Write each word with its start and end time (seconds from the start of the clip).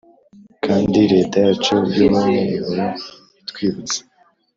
Kandi 0.65 0.99
reta 1.13 1.35
yacu 1.45 1.75
yubumwe 1.95 2.41
ihora 2.57 2.87
itwibutsa 3.41 3.99